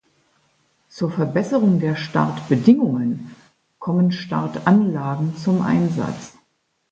[0.89, 3.35] Zur Verbesserung der Startbedingungen
[3.77, 6.35] kommen Startanlagen zum Einsatz.